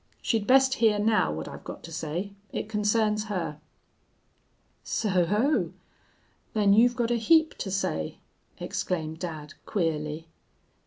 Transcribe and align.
She'd 0.19 0.47
best 0.47 0.73
hear 0.81 0.97
now 0.97 1.31
what 1.31 1.47
I've 1.47 1.63
got 1.63 1.83
to 1.83 1.91
say. 1.91 2.31
It 2.51 2.67
concerns 2.67 3.25
her.' 3.25 3.59
"'So 4.83 5.25
ho! 5.27 5.73
Then 6.55 6.73
you've 6.73 6.95
got 6.95 7.11
a 7.11 7.17
heap 7.17 7.53
to 7.59 7.69
say?' 7.69 8.17
exclaimed 8.59 9.19
dad, 9.19 9.53
queerly. 9.67 10.27